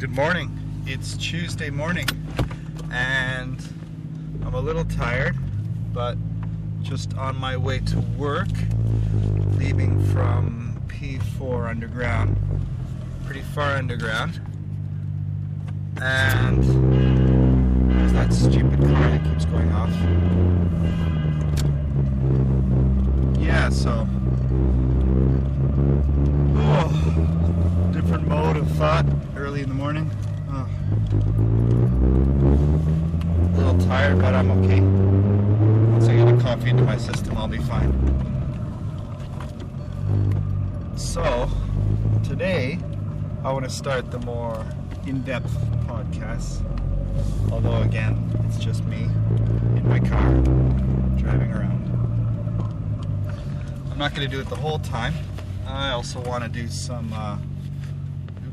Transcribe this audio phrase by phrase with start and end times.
[0.00, 0.50] Good morning.
[0.86, 2.06] It's Tuesday morning,
[2.90, 3.62] and
[4.42, 5.36] I'm a little tired,
[5.92, 6.16] but
[6.80, 8.48] just on my way to work,
[9.58, 12.34] leaving from P4 underground,
[13.26, 14.40] pretty far underground.
[16.00, 16.64] And
[17.92, 19.90] there's that stupid car that keeps going off.
[23.38, 24.08] Yeah, so.
[26.56, 29.04] Oh, different mode of thought
[29.60, 30.10] early in the morning.
[30.50, 30.68] Oh.
[33.52, 34.80] A little tired, but I'm okay.
[35.90, 37.92] Once I get a coffee into my system, I'll be fine.
[40.96, 41.48] So,
[42.24, 42.78] today,
[43.44, 44.64] I want to start the more
[45.06, 45.52] in depth
[45.86, 46.62] podcast.
[47.50, 48.16] Although, again,
[48.46, 49.02] it's just me
[49.76, 50.32] in my car
[51.18, 51.80] driving around.
[53.90, 55.14] I'm not going to do it the whole time.
[55.66, 57.36] I also want to do some, uh,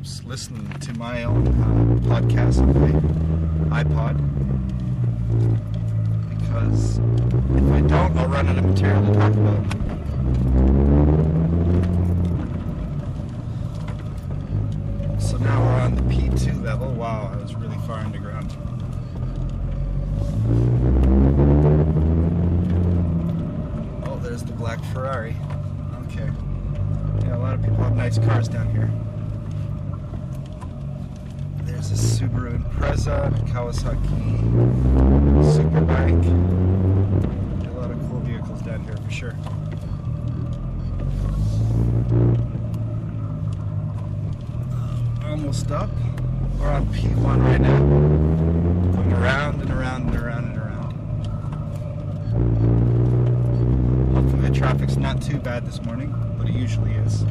[0.08, 4.16] oops, listen to my own uh, podcast on my iPod.
[6.30, 9.66] Because if I don't, I'll run out of material to talk about.
[15.22, 16.94] So now we're on the P2 level.
[16.94, 18.56] Wow, I was really far underground.
[24.06, 25.36] Oh, there's the black Ferrari.
[26.06, 26.30] Okay.
[27.26, 28.90] Yeah, a lot of people have nice cars down here.
[31.78, 34.18] There's a Subaru Impreza, Kawasaki
[35.44, 36.26] Superbike.
[37.68, 39.36] A lot of cool vehicles down here for sure.
[44.74, 45.92] Um, almost up.
[46.60, 47.78] We're on P1 right now.
[48.96, 50.94] Going around and around and around and around.
[54.16, 57.24] Hopefully the traffic's not too bad this morning, but it usually is.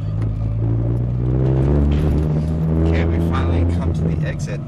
[3.37, 4.59] Finally come to the exit.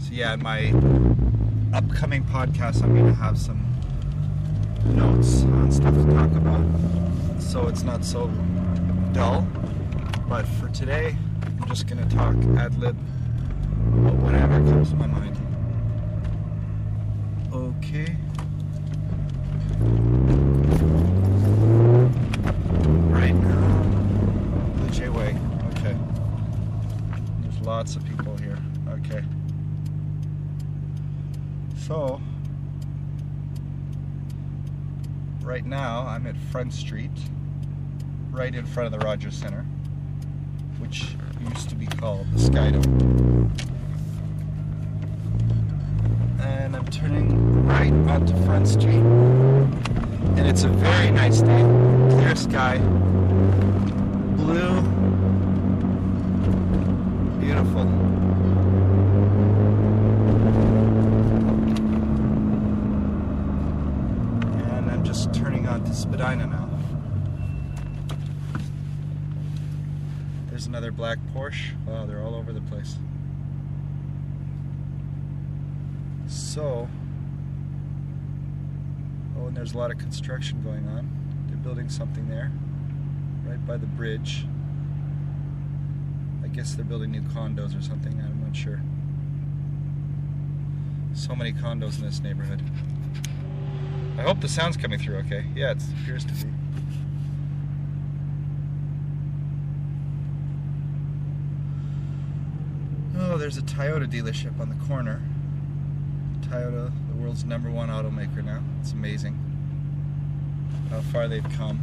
[0.00, 0.70] So yeah, in my
[1.72, 3.64] upcoming podcast, I'm gonna have some
[4.86, 6.66] notes on stuff to talk about,
[7.40, 8.26] so it's not so
[9.12, 9.46] dull.
[10.28, 11.16] But for today,
[11.60, 12.96] I'm just gonna talk ad lib
[14.24, 15.36] whatever comes to my mind.
[17.52, 18.16] Okay.
[23.12, 23.82] Right now,
[24.76, 25.36] Blue Jay Way.
[25.70, 25.96] Okay.
[27.40, 28.56] There's lots of people here.
[28.90, 29.24] Okay.
[31.76, 32.20] So,
[35.42, 37.10] right now I'm at Front Street,
[38.30, 39.66] right in front of the Rogers Center,
[40.78, 41.16] which
[41.48, 43.50] used to be called the Skydome.
[46.38, 49.02] And I'm turning right onto Front Street.
[50.38, 51.62] And it's a very nice day.
[52.12, 52.78] Clear sky.
[54.36, 54.91] Blue.
[57.62, 57.68] And
[64.90, 66.68] I'm just turning onto Spadina now.
[70.50, 71.70] There's another black Porsche.
[71.86, 72.96] Wow, they're all over the place.
[76.26, 76.88] So,
[79.38, 81.08] oh, and there's a lot of construction going on.
[81.46, 82.50] They're building something there,
[83.46, 84.46] right by the bridge.
[86.52, 88.12] Guess they're building new condos or something.
[88.20, 88.80] I'm not sure.
[91.14, 92.62] So many condos in this neighborhood.
[94.18, 95.46] I hope the sound's coming through okay.
[95.56, 96.52] Yeah, it appears to be.
[103.18, 105.22] Oh, there's a Toyota dealership on the corner.
[106.42, 108.60] Toyota, the world's number one automaker now.
[108.82, 109.38] It's amazing
[110.90, 111.80] how far they've come.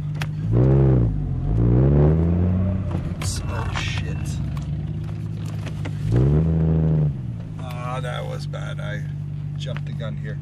[3.16, 3.40] Oops.
[3.48, 4.16] Oh shit.
[8.46, 8.80] Bad.
[8.80, 9.02] I
[9.56, 10.38] jumped the gun here.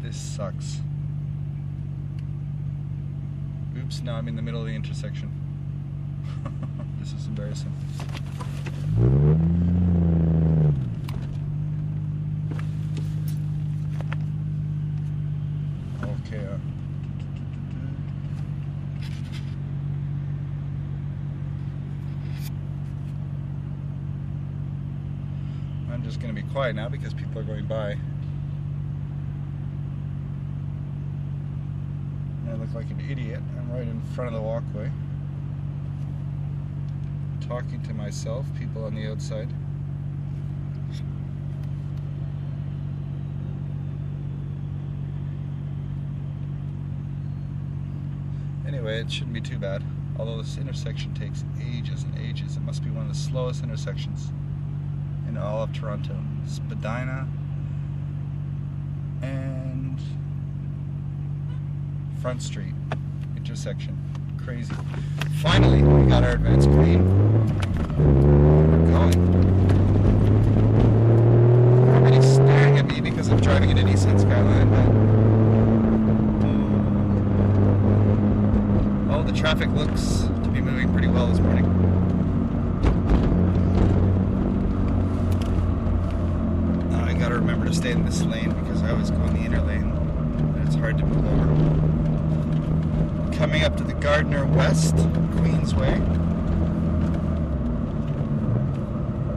[0.00, 0.80] This sucks.
[3.76, 5.30] Oops, now I'm in the middle of the intersection.
[7.00, 7.72] this is embarrassing.
[16.02, 16.46] Okay.
[16.46, 16.77] Uh,
[26.08, 27.90] just going to be quiet now because people are going by.
[32.40, 33.42] And I look like an idiot.
[33.58, 34.90] I'm right in front of the walkway.
[37.46, 39.50] Talking to myself, people on the outside.
[48.66, 49.82] Anyway, it shouldn't be too bad.
[50.18, 54.30] Although this intersection takes ages and ages, it must be one of the slowest intersections
[55.28, 56.16] in all of Toronto.
[56.46, 57.28] Spadina
[59.22, 60.00] and
[62.20, 62.74] Front Street
[63.36, 63.96] intersection.
[64.44, 64.74] Crazy.
[65.42, 67.04] Finally, we got our advance green.
[68.70, 69.14] We're going.
[71.88, 74.70] Everybody's staring at me because I'm driving in a Nissan Skyline.
[74.70, 74.88] But...
[79.14, 81.64] Oh, the traffic looks to be moving pretty well this morning.
[86.90, 89.40] Now I gotta remember to stay in this lane because I always go in the
[89.40, 89.90] inner lane
[90.54, 91.46] and it's hard to move over.
[93.34, 95.98] Coming up to the Gardiner West Queensway.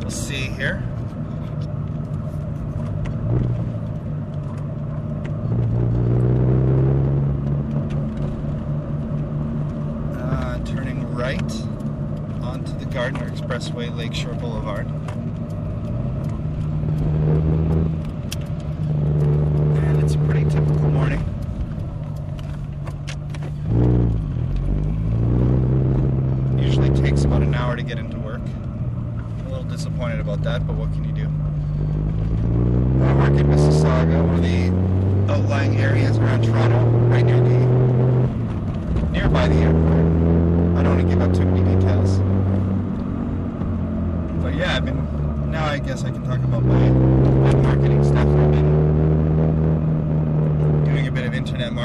[0.02, 0.84] We'll see here.
[10.18, 11.40] Uh, turning right
[12.42, 14.90] onto the Gardiner Expressway, Lakeshore Boulevard.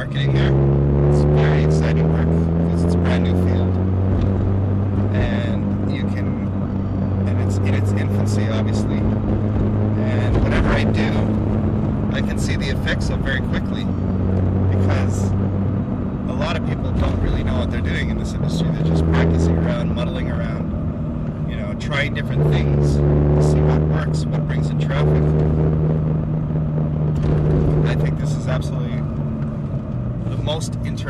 [0.06, 0.55] Marketing there.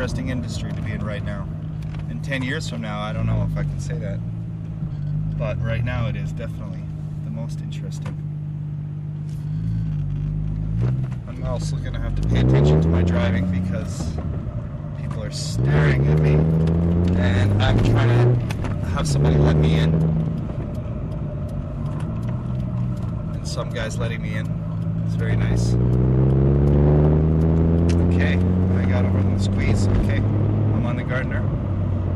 [0.07, 1.45] Interesting industry to be in right now.
[2.09, 4.19] In 10 years from now, I don't know if I can say that.
[5.37, 6.79] But right now, it is definitely
[7.25, 8.15] the most interesting.
[11.27, 14.15] I'm also going to have to pay attention to my driving because
[14.97, 16.35] people are staring at me
[17.19, 19.93] and I'm trying to have somebody let me in.
[23.33, 24.45] And some guy's letting me in.
[25.05, 25.73] It's very nice.
[28.15, 28.37] Okay,
[29.39, 29.87] Squeeze.
[29.87, 31.43] Okay, I'm on the Gardiner.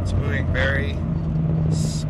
[0.02, 0.94] It's moving very,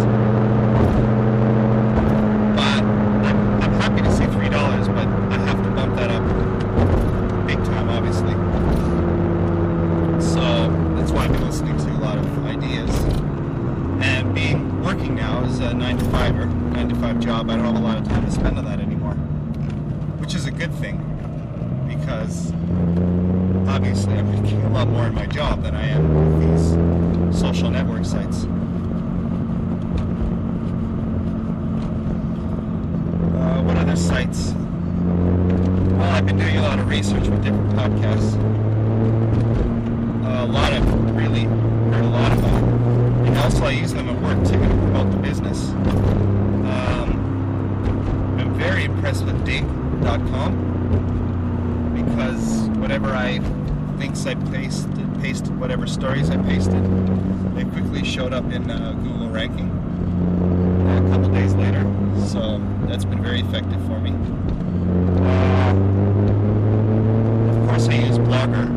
[2.55, 2.83] But
[3.27, 6.23] I'm, I'm happy to see three dollars, but I have to bump that up
[7.47, 8.33] big time, obviously.
[10.21, 10.41] So
[10.95, 12.89] that's why I've been listening to a lot of ideas.
[14.03, 17.55] And being working now is a nine to five or nine to five job, I
[17.55, 19.13] don't have a lot of time to spend on that anymore,
[20.19, 20.97] which is a good thing
[21.87, 22.51] because
[23.67, 27.69] obviously I'm making a lot more in my job than I am with these social
[27.69, 28.45] network sites.
[33.37, 34.53] Uh, what other sites?
[34.53, 38.35] Well, I've been doing a lot of research with different podcasts.
[40.25, 42.63] Uh, a lot of really heard a lot about,
[43.27, 45.69] and also I use them at work to promote the business.
[45.69, 47.09] Um,
[48.39, 50.69] I'm very impressed with Digg.com
[51.93, 53.37] because whatever I
[53.97, 56.83] links I pasted, pasted whatever stories I pasted,
[57.55, 59.69] they quickly showed up in uh, Google ranking
[60.87, 61.83] a couple days later.
[62.27, 62.59] So
[62.91, 64.09] that's been very effective for me.
[67.49, 68.67] Of course, I use Blogger.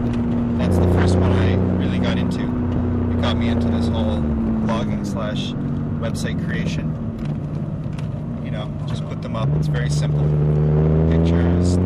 [0.56, 2.42] That's the first one I really got into.
[2.42, 5.50] It got me into this whole blogging slash
[5.98, 6.86] website creation.
[8.44, 9.48] You know, just put them up.
[9.56, 10.22] It's very simple.
[11.10, 11.76] Pictures,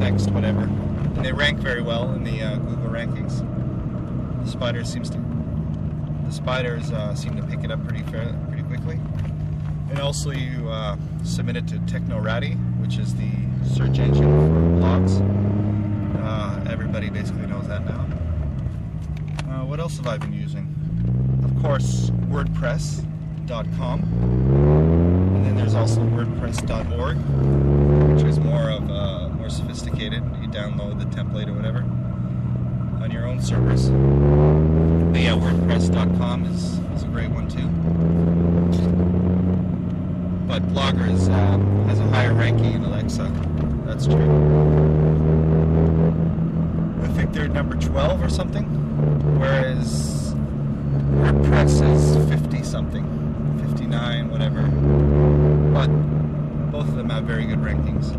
[0.00, 0.62] text, whatever.
[0.62, 3.46] And they rank very well in the uh, Google rankings.
[4.44, 5.18] The spiders seems to
[6.26, 8.98] the spiders uh, seem to pick it up pretty fair, pretty quickly.
[9.90, 13.30] And also, you uh, submit it to Technorati, which is the
[13.74, 15.20] search engine for blogs.
[16.22, 18.06] Uh, everybody basically knows that now.
[19.50, 20.72] Uh, what else have I been using?
[21.44, 24.00] Of course, WordPress.com.
[25.34, 27.16] And then there's also WordPress.org,
[28.14, 30.22] which is more of uh, more sophisticated.
[30.40, 31.80] You download the template or whatever
[33.02, 33.88] on your own servers.
[33.88, 38.19] But yeah, WordPress.com is, is a great one too
[40.50, 43.30] but Blogger is, uh, has a higher ranking in Alexa.
[43.86, 44.16] That's true.
[47.04, 48.64] I think they're number 12 or something,
[49.38, 50.34] whereas
[51.22, 53.04] WordPress is 50 something,
[53.68, 54.62] 59, whatever.
[55.72, 55.86] But
[56.72, 58.10] both of them have very good rankings.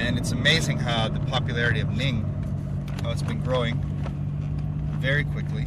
[0.00, 2.24] And it's amazing how the popularity of Ning,
[3.04, 3.76] how it's been growing
[4.98, 5.66] very quickly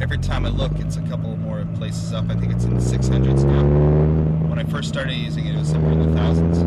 [0.00, 2.28] every time I look, it's a couple more places up.
[2.28, 4.48] I think it's in the 600s now.
[4.48, 6.58] When I first started using it, it was somewhere in the thousands.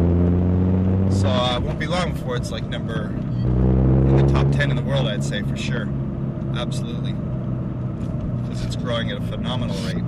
[1.21, 4.75] So uh, it won't be long before it's like number in the top 10 in
[4.75, 5.87] the world, I'd say for sure.
[6.55, 7.13] Absolutely.
[8.43, 10.03] Because it's growing at a phenomenal rate.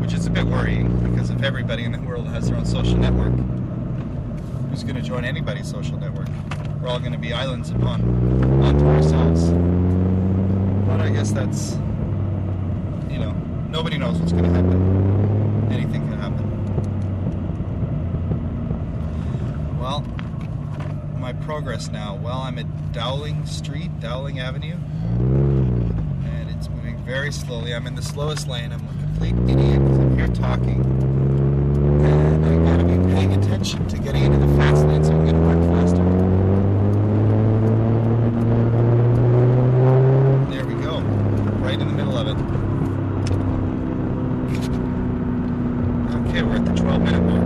[0.00, 2.98] Which is a bit worrying because if everybody in the world has their own social
[2.98, 3.32] network,
[4.68, 6.28] who's going to join anybody's social network?
[6.82, 8.02] We're all going to be islands upon
[8.62, 9.50] onto ourselves.
[10.86, 11.78] But I guess that's
[13.74, 15.68] nobody knows what's going to happen.
[15.72, 16.46] Anything can happen.
[19.80, 20.04] Well,
[21.18, 22.14] my progress now.
[22.14, 27.74] Well, I'm at Dowling Street, Dowling Avenue, and it's moving very slowly.
[27.74, 28.70] I'm in the slowest lane.
[28.70, 30.80] I'm a complete idiot because I'm here talking,
[32.04, 35.40] and I gotta be paying attention to getting into the fast lane so I'm gonna
[35.40, 36.04] work faster.
[40.54, 41.00] There we go,
[41.58, 42.36] right in the middle of it.
[46.34, 47.44] Okay, we're at the 12 minute mark.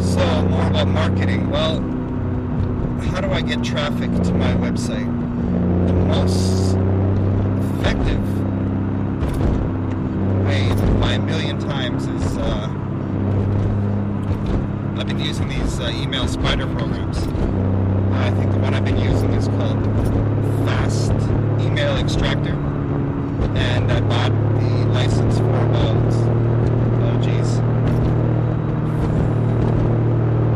[0.00, 1.50] So, more about marketing.
[1.50, 1.80] Well,
[3.10, 5.06] how do I get traffic to my website?
[5.86, 6.74] The most
[7.78, 8.20] effective
[10.44, 10.68] way
[11.00, 12.68] by a million times is uh,
[14.98, 17.18] I've been using these uh, email spider programs.
[18.12, 19.84] I think the one I've been using is called
[20.66, 21.12] Fast
[21.60, 22.56] Email Extractor
[23.54, 26.12] and I bought the license for about
[27.04, 27.58] oh geez,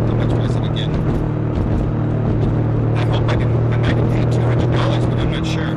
[0.09, 0.91] how much was it again?
[2.97, 3.73] I hope I didn't.
[3.73, 5.71] I might have paid two hundred dollars, but I'm not sure.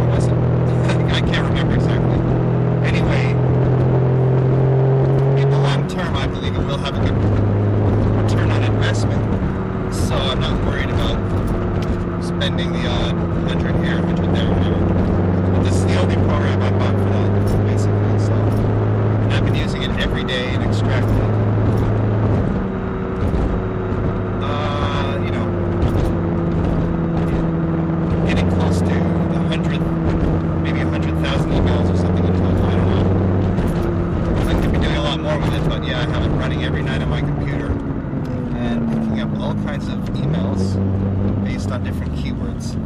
[0.00, 0.32] Or was it?
[1.12, 2.18] I can't remember exactly.
[2.88, 3.34] Anyway,
[5.40, 7.16] in the long term, I believe it will have a good
[8.22, 9.22] return on investment.
[9.94, 11.18] So I'm not worried about
[12.24, 13.14] spending the odd
[13.48, 14.84] hundred here, hundred there, whatever.
[15.52, 18.18] But this is the only program I bought for that, basically.
[18.18, 21.32] So, and I've been using it every day and extracting it.
[24.42, 25.46] Uh, you know,
[28.26, 29.80] getting close to the hundred,
[30.62, 32.64] maybe a hundred thousand emails or something in total.
[32.64, 33.04] I don't know.
[34.50, 36.64] I could be doing a lot more with it, but yeah, I have it running
[36.64, 37.70] every night on my computer
[38.56, 40.74] and picking up all kinds of emails
[41.44, 42.76] based on different keywords.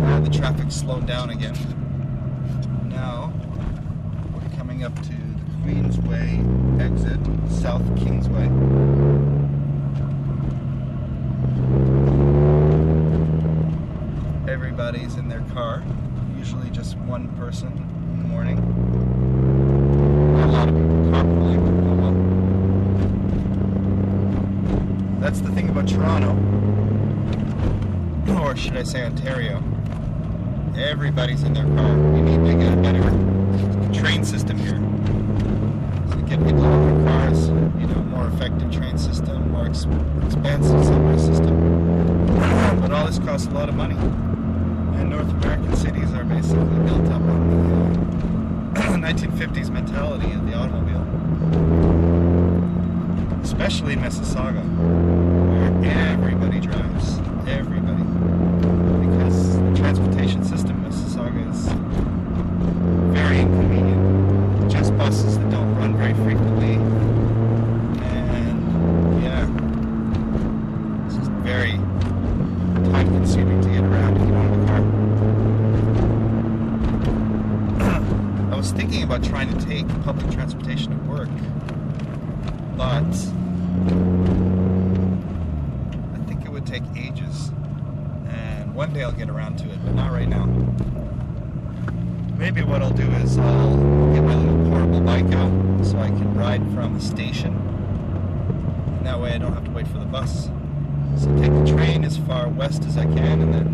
[0.00, 1.54] Now the traffic's slowed down again.
[2.90, 3.32] Now
[4.34, 5.14] we're coming up to the
[5.64, 7.18] Queensway exit,
[7.50, 8.44] South Kingsway.
[14.52, 15.82] Everybody's in their car,
[16.36, 17.68] usually just one person
[18.12, 18.58] in the morning.
[20.42, 21.64] A lot of people carpooling.
[25.20, 26.36] That's the thing about Toronto,
[28.42, 29.62] or should I say Ontario,
[30.78, 31.96] Everybody's in their car.
[32.12, 33.02] We need to get a better
[33.92, 34.78] train system here.
[36.10, 39.66] So get people out of their cars, you know, a more effective train system, more
[39.66, 39.86] ex-
[40.24, 41.56] expansive subway system.
[42.80, 43.96] But all this costs a lot of money.
[43.96, 47.50] And North American cities are basically built up on
[48.74, 51.04] the uh, 1950s mentality of the automobile.
[53.42, 54.62] Especially Mississauga,
[55.50, 55.72] where
[56.12, 57.18] everybody drives.
[57.48, 58.04] Everybody.
[59.06, 61.68] Because the transportation system in Mississauga is
[63.14, 64.70] very inconvenient.
[64.70, 66.74] Just buses that don't run very frequently.
[68.04, 69.46] And yeah,
[71.06, 71.78] it's just very
[72.92, 74.82] time consuming to get around if you don't have a car.
[78.52, 81.30] I was thinking about trying to take public transportation to work,
[82.76, 83.04] but
[86.14, 87.50] I think it would take ages.
[88.28, 90.46] And one day I'll get around to it, but not right now.
[92.38, 96.34] Maybe what I'll do is I'll get my little portable bike out so I can
[96.34, 97.52] ride from the station.
[98.98, 100.48] And that way I don't have to wait for the bus.
[101.16, 103.66] So take the train as far west as I can and then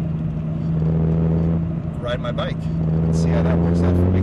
[2.00, 2.56] ride my bike.
[2.62, 4.22] and see how that works out for me.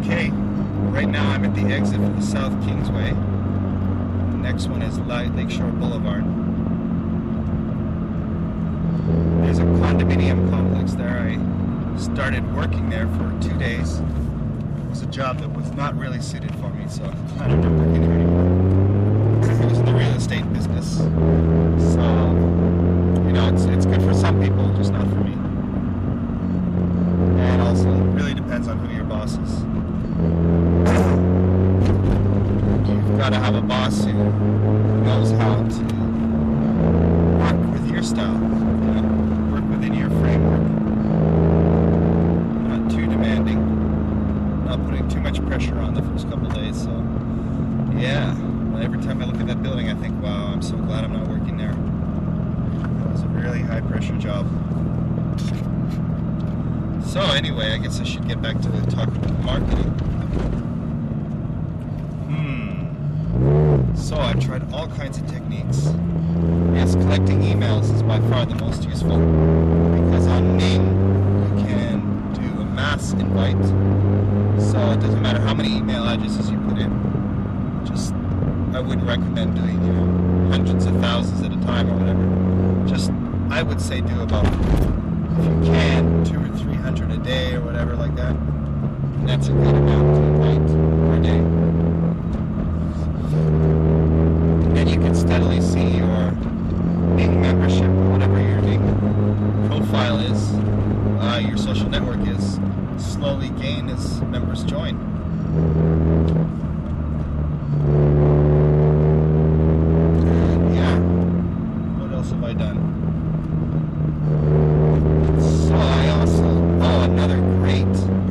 [0.00, 0.30] Okay,
[0.90, 3.10] right now I'm at the exit for the South Kingsway.
[3.10, 6.24] The next one is Li- Lakeshore Boulevard.
[9.44, 11.16] There's a condominium complex there.
[11.16, 11.38] I
[11.96, 14.00] started working there for two days.
[14.00, 17.04] It was a job that was not really suited for me, so
[17.38, 19.44] I don't know working there anymore.
[19.44, 20.96] It was in the real estate business.
[20.96, 22.02] So,
[23.24, 25.34] you know, it's, it's good for some people, just not for me.
[27.40, 29.62] And also, it really depends on who your boss is.
[32.88, 35.82] You've got to have a boss who knows how to
[37.38, 40.62] work with your style, you know, work within your framework.
[42.68, 46.82] Not too demanding, not putting too much pressure on the first couple days.
[46.82, 46.90] So,
[47.96, 48.34] yeah,
[48.80, 51.28] every time I look at that building, I think, wow, I'm so glad I'm not
[51.28, 51.72] working there.
[51.72, 54.46] That was a really high pressure job.
[57.04, 59.92] So anyway, I guess I should get back to the talk about marketing.
[62.28, 63.94] Hmm.
[63.96, 65.88] So I've tried all kinds of techniques.
[66.74, 70.82] Yes, collecting emails is by far the most useful because on Ning
[71.58, 73.56] you can do a mass invite.
[74.60, 76.90] So it doesn't matter how many email addresses you put in.
[77.86, 78.12] Just
[78.78, 82.24] I wouldn't recommend doing you know hundreds of thousands at a time or whatever.
[82.88, 83.10] Just
[83.50, 84.52] I would say do about if
[85.44, 88.36] you can two or three hundred a day or whatever like that.
[88.36, 90.64] And that's a good amount to invite
[91.08, 91.40] per day.
[94.74, 96.30] Then you can steadily see your
[97.16, 98.58] membership, or whatever your
[99.66, 100.54] profile is,
[101.20, 102.60] uh, your social network is,
[102.96, 104.96] slowly gain as members join.
[110.20, 110.98] And yeah,
[111.98, 112.78] what else have I done?
[115.40, 116.44] So I also,
[116.82, 117.86] oh, another great,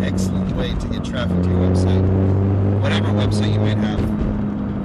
[0.06, 2.04] excellent way to get traffic to your website,
[2.82, 4.00] whatever website you might have,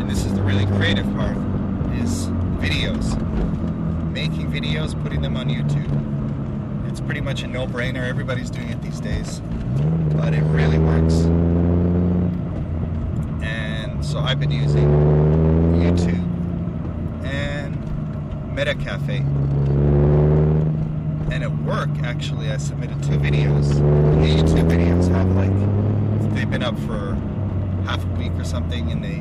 [0.01, 1.37] and this is the really creative part,
[1.99, 3.17] is videos.
[4.13, 5.91] Making videos, putting them on YouTube.
[6.89, 8.07] It's pretty much a no-brainer.
[8.07, 9.41] Everybody's doing it these days,
[10.15, 11.25] but it really works.
[13.43, 14.87] And so I've been using
[15.81, 16.23] YouTube
[17.25, 17.75] and
[18.83, 19.21] MetaCafe
[21.33, 23.69] and at work actually I submitted two videos.
[23.75, 25.53] The YouTube videos have like
[26.35, 27.17] they've been up for
[27.87, 29.19] half a week or something and they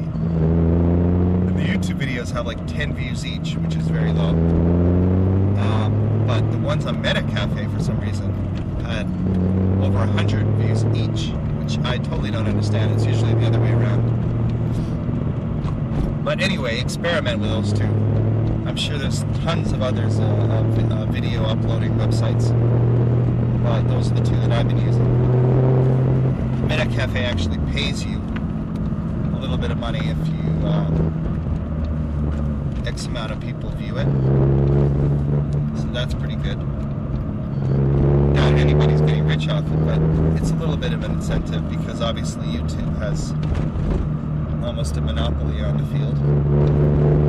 [1.47, 4.29] and the YouTube videos have like 10 views each, which is very low.
[4.29, 8.33] Um, but the ones on MetaCafe for some reason
[8.85, 9.05] had
[9.83, 12.93] over 100 views each, which I totally don't understand.
[12.93, 14.01] It's usually the other way around.
[16.23, 18.10] But anyway, experiment with those two.
[18.71, 22.53] I'm sure there's tons of others uh, uh, video uploading websites,
[23.61, 25.05] but those are the two that I've been using.
[26.69, 28.19] MetaCafe actually pays you
[29.35, 31.11] a little bit of money if you um,
[32.87, 34.07] X amount of people view it,
[35.77, 36.57] so that's pretty good.
[38.33, 39.99] Not anybody's getting rich off it, but
[40.41, 43.33] it's a little bit of an incentive because obviously YouTube has
[44.65, 47.20] almost a monopoly on the field.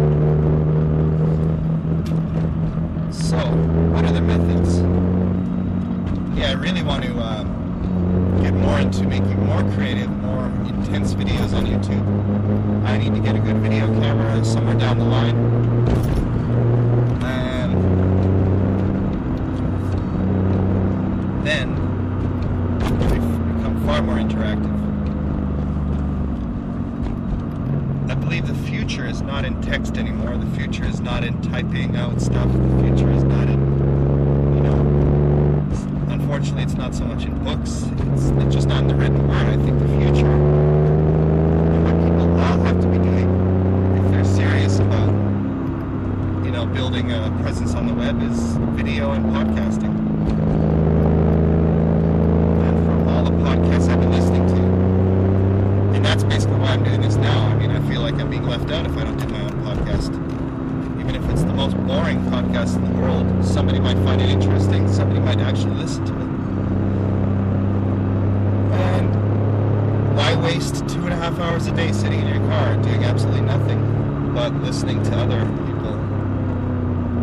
[3.33, 4.81] So, what are the methods?
[6.38, 10.11] Yeah, I really want to um, get more into making more creative,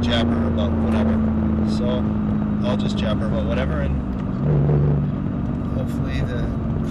[0.02, 1.14] jabber about whatever.
[1.70, 2.04] So
[2.68, 3.96] I'll just jabber about whatever, and
[5.78, 6.44] hopefully the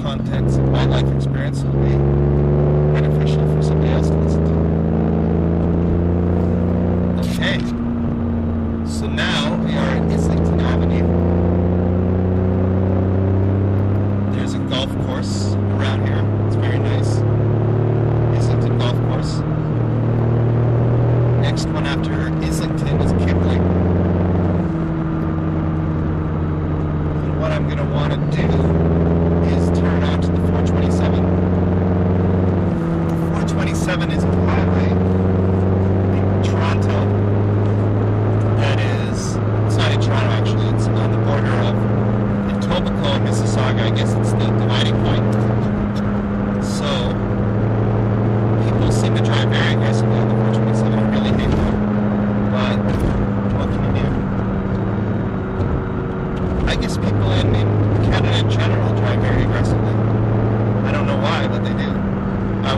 [0.03, 1.97] contents of my life experience will be
[3.01, 4.58] beneficial for somebody else to listen to.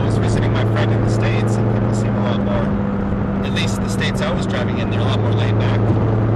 [0.05, 3.81] was visiting my friend in the States, and people seem a lot more, at least
[3.81, 6.30] the States I was driving in, they're a lot more laid back.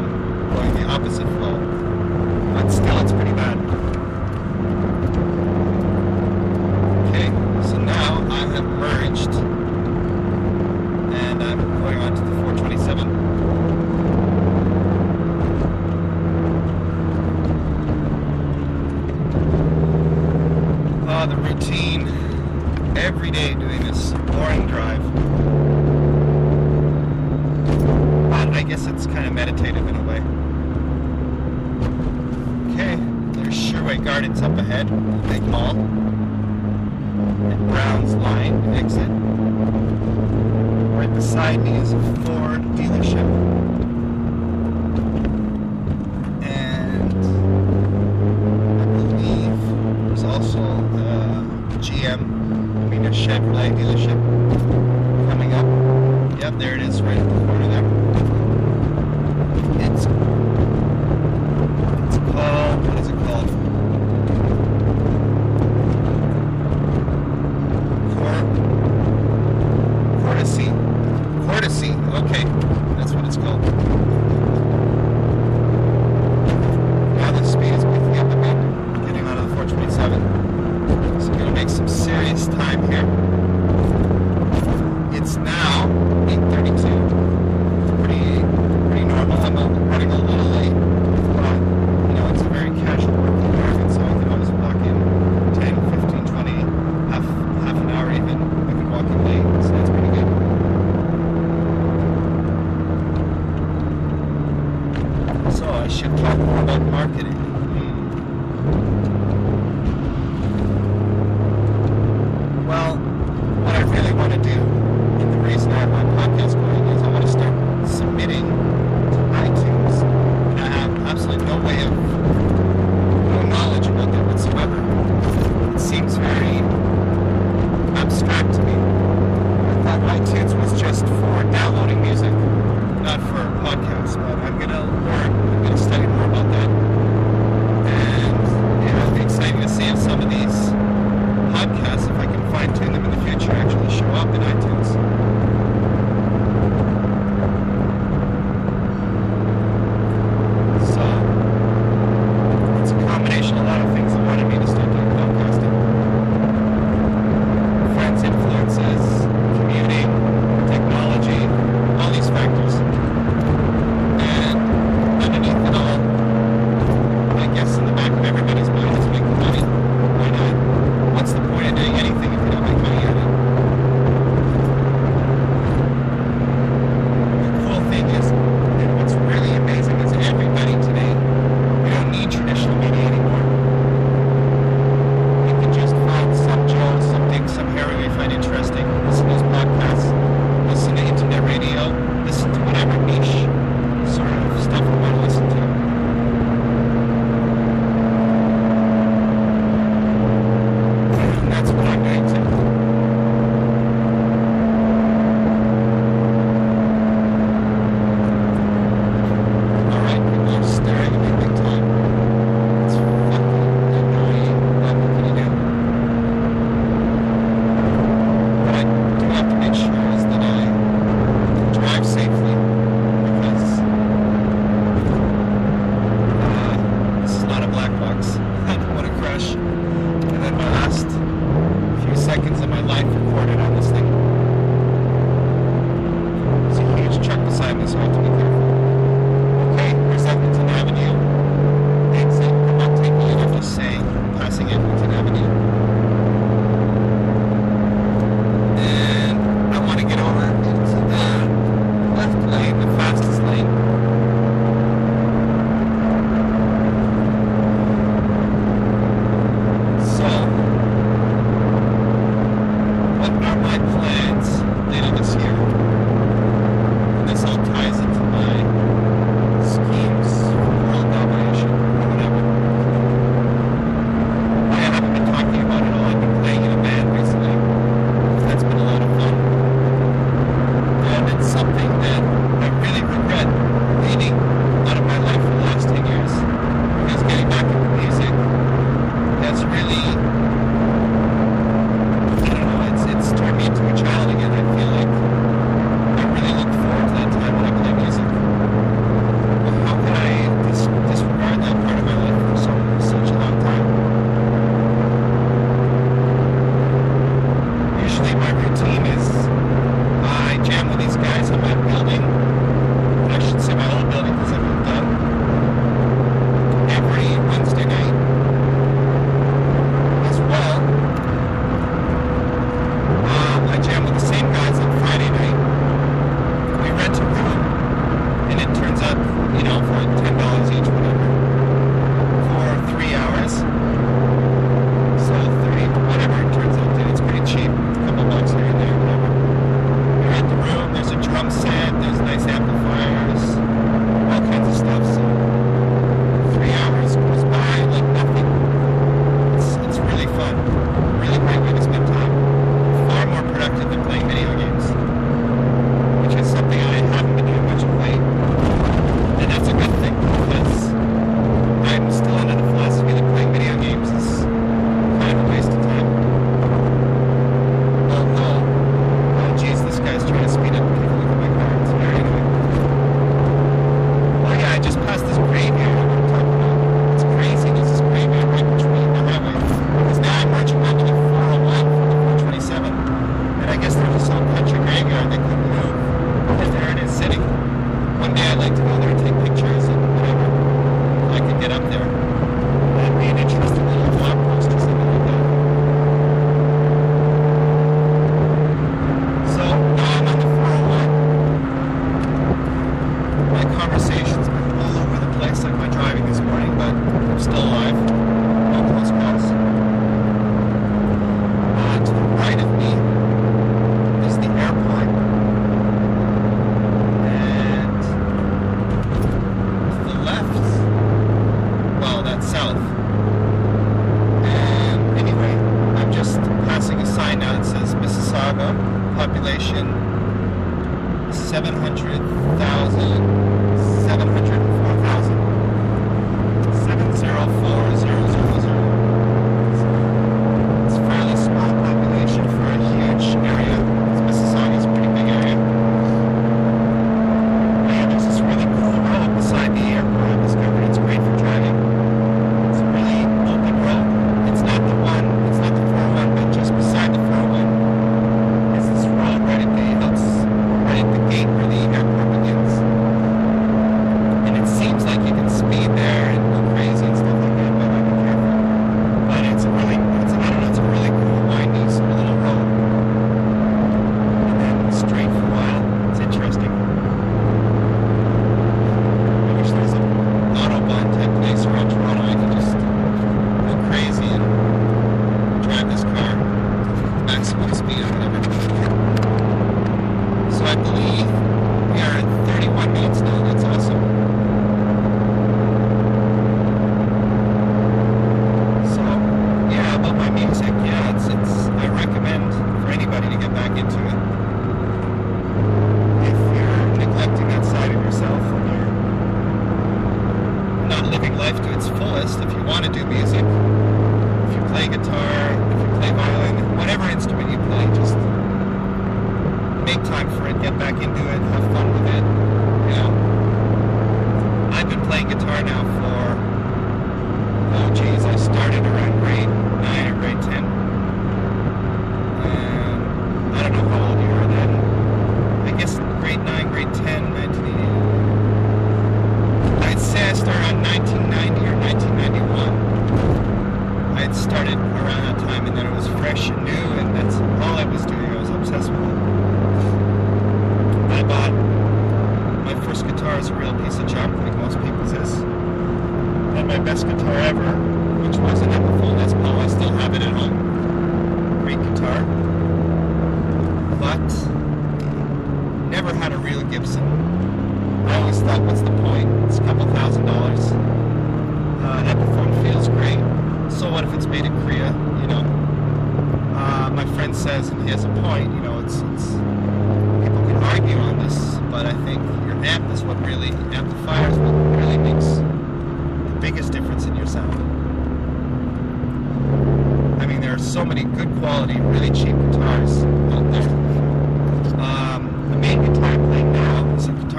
[0.00, 1.51] going the opposite flow.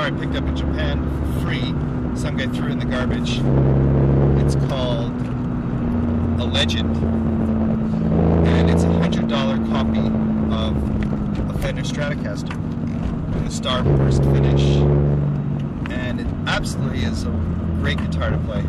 [0.04, 1.00] Guitar I picked up in Japan
[1.34, 1.74] for free.
[2.20, 3.40] Some guy threw in the garbage.
[4.44, 5.12] It's called
[6.40, 6.96] a Legend,
[8.48, 12.56] and it's a hundred dollar copy of a Fender Stratocaster
[13.34, 14.62] with a starburst finish,
[15.92, 17.30] and it absolutely is a
[17.80, 18.64] great guitar to play.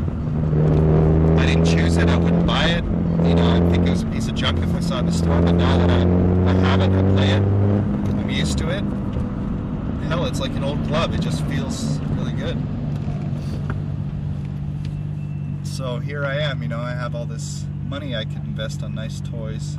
[1.42, 2.08] I didn't choose it.
[2.08, 2.84] I wouldn't buy it.
[3.26, 5.06] You know, I think it was a piece of junk if I saw it in
[5.06, 5.40] the store.
[5.40, 6.02] But now that I,
[6.50, 7.42] I have it, I play it.
[7.42, 8.84] I'm used to it.
[10.08, 11.14] Hell, it's like an old glove.
[11.14, 12.56] It just feels really good.
[15.66, 16.62] So here I am.
[16.62, 19.76] You know, I have all this money I could invest on nice toys,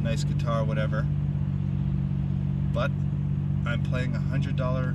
[0.00, 1.06] nice guitar, whatever.
[2.72, 2.90] But
[3.66, 4.94] I'm playing a hundred dollar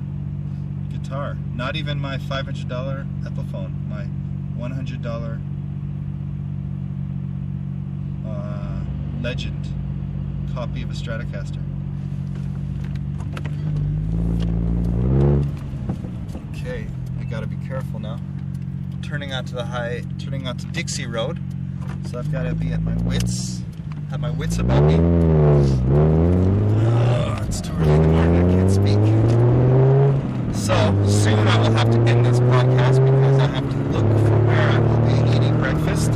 [0.90, 1.36] guitar.
[1.54, 3.88] Not even my five hundred dollar Epiphone.
[3.88, 4.04] My
[4.56, 5.40] one hundred dollar
[8.26, 8.80] uh,
[9.22, 9.68] Legend
[10.52, 11.67] copy of a Stratocaster.
[16.54, 16.86] Okay,
[17.20, 18.18] I gotta be careful now.
[19.02, 21.40] Turning onto the high, turning onto Dixie Road,
[22.10, 23.62] so I've gotta be at my wits,
[24.10, 24.94] have my wits about me.
[26.84, 28.98] Uh, it's too early in the morning, I can't speak.
[30.54, 30.74] So
[31.06, 34.68] soon I will have to end this podcast because I have to look for where
[34.70, 36.10] I will be eating breakfast.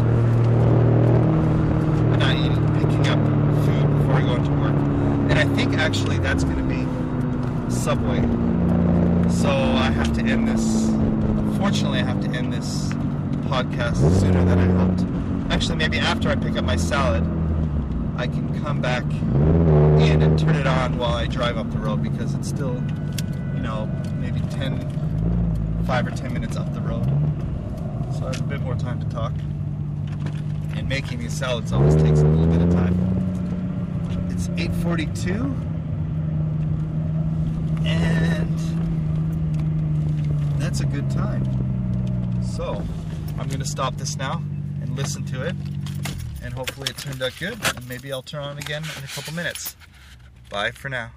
[2.12, 3.18] I'm not eating, picking up
[3.64, 4.76] food before I go into work.
[5.30, 6.72] And I think actually that's to be
[7.73, 8.20] Subway.
[9.29, 10.91] So I have to end this.
[11.59, 12.91] Fortunately, I have to end this
[13.49, 15.53] podcast sooner than I hoped.
[15.53, 17.25] Actually, maybe after I pick up my salad,
[18.16, 22.03] I can come back in and turn it on while I drive up the road
[22.03, 22.75] because it's still,
[23.55, 27.05] you know, maybe 10, 5 or 10 minutes up the road.
[28.14, 29.33] So I have a bit more time to talk.
[30.77, 32.95] And making these salads always takes a little bit of time.
[34.31, 35.55] It's 8:42,
[37.85, 38.59] and
[40.61, 41.45] that's a good time.
[42.43, 42.83] So
[43.39, 44.43] I'm gonna stop this now
[44.80, 45.57] and listen to it,
[46.43, 47.59] and hopefully it turned out good.
[47.76, 49.76] And maybe I'll turn on again in a couple minutes.
[50.49, 51.11] Bye for now.